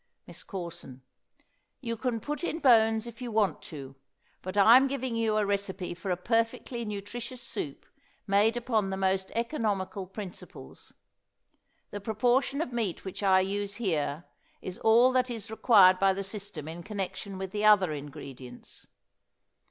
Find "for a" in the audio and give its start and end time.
5.93-6.17